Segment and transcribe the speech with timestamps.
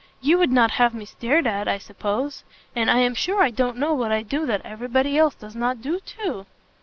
[0.19, 2.43] You would not have me stared at, I suppose;
[2.75, 5.55] and I am sure I don't know what I do that every body else does
[5.55, 6.47] not do too."